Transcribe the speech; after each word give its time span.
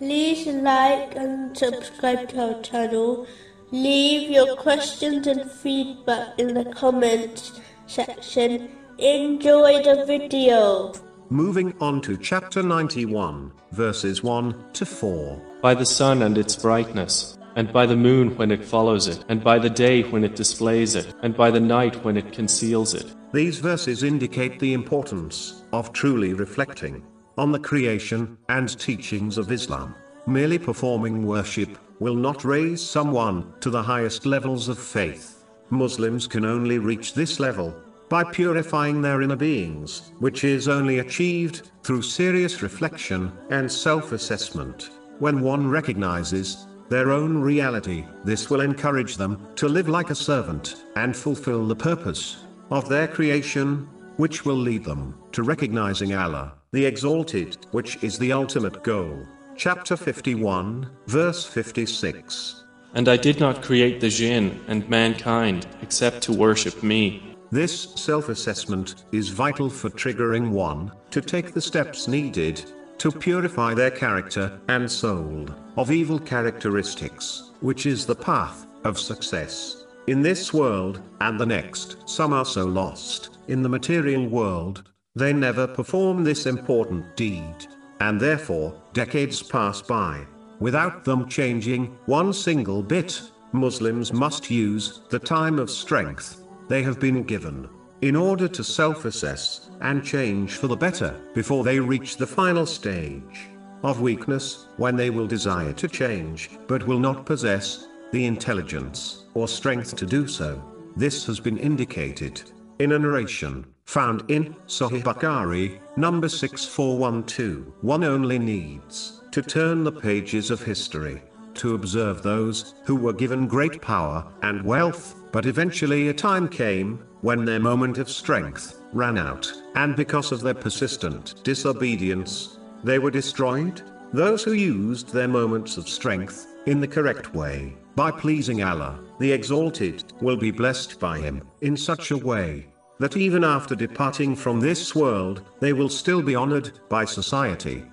like 0.00 1.14
and 1.16 1.56
subscribe 1.56 2.28
to 2.30 2.54
our 2.54 2.62
channel. 2.62 3.26
Leave 3.70 4.30
your 4.30 4.56
questions 4.56 5.26
and 5.26 5.50
feedback 5.50 6.38
in 6.38 6.54
the 6.54 6.64
comments 6.66 7.60
section. 7.86 8.70
Enjoy 8.98 9.82
the 9.82 10.04
video. 10.06 10.92
Moving 11.30 11.74
on 11.80 12.00
to 12.02 12.16
chapter 12.16 12.62
91, 12.62 13.52
verses 13.72 14.22
1 14.22 14.72
to 14.74 14.86
4. 14.86 15.42
by 15.62 15.74
the 15.74 15.86
sun 15.86 16.22
and 16.22 16.36
its 16.36 16.54
brightness, 16.56 17.38
and 17.56 17.72
by 17.72 17.86
the 17.86 17.96
moon 17.96 18.36
when 18.36 18.50
it 18.50 18.64
follows 18.64 19.08
it, 19.08 19.24
and 19.28 19.42
by 19.42 19.58
the 19.58 19.70
day 19.70 20.02
when 20.02 20.22
it 20.22 20.36
displays 20.36 20.94
it, 20.94 21.14
and 21.22 21.36
by 21.36 21.50
the 21.50 21.60
night 21.60 22.04
when 22.04 22.16
it 22.16 22.32
conceals 22.32 22.94
it. 22.94 23.06
These 23.32 23.58
verses 23.58 24.02
indicate 24.02 24.60
the 24.60 24.74
importance 24.74 25.62
of 25.72 25.92
truly 25.92 26.34
reflecting 26.34 27.02
on 27.36 27.52
the 27.52 27.58
creation 27.58 28.38
and 28.48 28.78
teachings 28.78 29.38
of 29.38 29.50
Islam. 29.50 29.94
Merely 30.26 30.58
performing 30.58 31.26
worship 31.26 31.78
will 32.00 32.14
not 32.14 32.44
raise 32.44 32.82
someone 32.82 33.52
to 33.60 33.70
the 33.70 33.82
highest 33.82 34.26
levels 34.26 34.68
of 34.68 34.78
faith. 34.78 35.44
Muslims 35.70 36.26
can 36.26 36.44
only 36.44 36.78
reach 36.78 37.14
this 37.14 37.40
level 37.40 37.74
by 38.08 38.22
purifying 38.22 39.00
their 39.00 39.22
inner 39.22 39.36
beings, 39.36 40.12
which 40.18 40.44
is 40.44 40.68
only 40.68 40.98
achieved 40.98 41.70
through 41.82 42.02
serious 42.02 42.62
reflection 42.62 43.32
and 43.50 43.70
self 43.70 44.12
assessment. 44.12 44.90
When 45.18 45.40
one 45.40 45.68
recognizes 45.68 46.66
their 46.88 47.10
own 47.12 47.38
reality, 47.38 48.04
this 48.24 48.50
will 48.50 48.60
encourage 48.60 49.16
them 49.16 49.48
to 49.56 49.68
live 49.68 49.88
like 49.88 50.10
a 50.10 50.14
servant 50.14 50.84
and 50.96 51.16
fulfill 51.16 51.66
the 51.66 51.76
purpose 51.76 52.44
of 52.70 52.88
their 52.88 53.08
creation, 53.08 53.88
which 54.16 54.44
will 54.44 54.56
lead 54.56 54.84
them 54.84 55.14
to 55.32 55.42
recognizing 55.42 56.14
Allah, 56.14 56.54
the 56.74 56.84
Exalted, 56.84 57.56
which 57.70 58.02
is 58.02 58.18
the 58.18 58.32
ultimate 58.32 58.82
goal. 58.82 59.24
Chapter 59.56 59.96
51, 59.96 60.90
verse 61.06 61.46
56. 61.46 62.64
And 62.94 63.08
I 63.08 63.16
did 63.16 63.38
not 63.38 63.62
create 63.62 64.00
the 64.00 64.08
jinn 64.08 64.60
and 64.66 64.88
mankind 64.88 65.68
except 65.82 66.20
to 66.22 66.32
worship 66.32 66.82
me. 66.82 67.36
This 67.52 67.92
self 67.94 68.28
assessment 68.28 69.04
is 69.12 69.28
vital 69.28 69.70
for 69.70 69.88
triggering 69.88 70.50
one 70.50 70.90
to 71.12 71.20
take 71.20 71.52
the 71.52 71.60
steps 71.60 72.08
needed 72.08 72.64
to 72.98 73.12
purify 73.12 73.72
their 73.72 73.92
character 73.92 74.60
and 74.68 74.90
soul 74.90 75.46
of 75.76 75.92
evil 75.92 76.18
characteristics, 76.18 77.52
which 77.60 77.86
is 77.86 78.04
the 78.04 78.16
path 78.16 78.66
of 78.82 78.98
success. 78.98 79.86
In 80.08 80.22
this 80.22 80.52
world 80.52 81.00
and 81.20 81.38
the 81.38 81.46
next, 81.46 82.08
some 82.08 82.32
are 82.32 82.44
so 82.44 82.64
lost 82.64 83.38
in 83.46 83.62
the 83.62 83.68
material 83.68 84.26
world, 84.26 84.82
they 85.16 85.32
never 85.32 85.66
perform 85.66 86.24
this 86.24 86.46
important 86.46 87.16
deed, 87.16 87.54
and 88.00 88.20
therefore, 88.20 88.74
decades 88.92 89.42
pass 89.42 89.80
by 89.80 90.26
without 90.60 91.04
them 91.04 91.28
changing 91.28 91.86
one 92.06 92.32
single 92.32 92.82
bit. 92.82 93.20
Muslims 93.52 94.12
must 94.12 94.50
use 94.50 95.02
the 95.10 95.18
time 95.18 95.60
of 95.60 95.70
strength 95.70 96.42
they 96.68 96.82
have 96.82 96.98
been 96.98 97.22
given 97.22 97.68
in 98.02 98.16
order 98.16 98.48
to 98.48 98.64
self 98.64 99.04
assess 99.04 99.70
and 99.80 100.04
change 100.04 100.56
for 100.56 100.66
the 100.66 100.76
better 100.76 101.20
before 101.34 101.62
they 101.62 101.78
reach 101.78 102.16
the 102.16 102.26
final 102.26 102.66
stage 102.66 103.48
of 103.84 104.00
weakness 104.00 104.66
when 104.76 104.96
they 104.96 105.10
will 105.10 105.26
desire 105.26 105.72
to 105.72 105.86
change 105.86 106.50
but 106.66 106.86
will 106.86 106.98
not 106.98 107.24
possess 107.24 107.86
the 108.10 108.26
intelligence 108.26 109.24
or 109.34 109.46
strength 109.46 109.94
to 109.94 110.06
do 110.06 110.26
so. 110.26 110.62
This 110.96 111.24
has 111.26 111.38
been 111.38 111.58
indicated 111.58 112.42
in 112.78 112.92
a 112.92 112.98
narration 112.98 113.66
found 113.84 114.24
in 114.28 114.54
Sahih 114.66 115.02
Bukhari, 115.02 115.78
number 115.96 116.28
6412. 116.28 117.72
One 117.82 118.04
only 118.04 118.38
needs 118.38 119.20
to 119.32 119.42
turn 119.42 119.84
the 119.84 119.92
pages 119.92 120.50
of 120.50 120.62
history 120.62 121.22
to 121.54 121.74
observe 121.74 122.22
those 122.22 122.74
who 122.84 122.96
were 122.96 123.12
given 123.12 123.46
great 123.46 123.80
power 123.80 124.26
and 124.42 124.64
wealth, 124.64 125.14
but 125.32 125.46
eventually 125.46 126.08
a 126.08 126.14
time 126.14 126.48
came 126.48 127.04
when 127.20 127.44
their 127.44 127.60
moment 127.60 127.98
of 127.98 128.10
strength 128.10 128.80
ran 128.92 129.18
out, 129.18 129.52
and 129.74 129.96
because 129.96 130.32
of 130.32 130.40
their 130.40 130.54
persistent 130.54 131.42
disobedience, 131.44 132.58
they 132.82 132.98
were 132.98 133.10
destroyed. 133.10 133.82
Those 134.12 134.44
who 134.44 134.52
used 134.52 135.12
their 135.12 135.28
moments 135.28 135.76
of 135.76 135.88
strength 135.88 136.53
in 136.66 136.80
the 136.80 136.88
correct 136.88 137.34
way, 137.34 137.74
by 137.94 138.10
pleasing 138.10 138.62
Allah, 138.62 138.98
the 139.20 139.32
Exalted, 139.32 140.12
will 140.20 140.36
be 140.36 140.50
blessed 140.50 140.98
by 140.98 141.18
Him 141.18 141.42
in 141.60 141.76
such 141.76 142.10
a 142.10 142.16
way 142.16 142.66
that 142.98 143.16
even 143.16 143.44
after 143.44 143.74
departing 143.74 144.36
from 144.36 144.60
this 144.60 144.94
world, 144.94 145.42
they 145.60 145.72
will 145.72 145.88
still 145.88 146.22
be 146.22 146.34
honored 146.34 146.70
by 146.88 147.04
society 147.04 147.84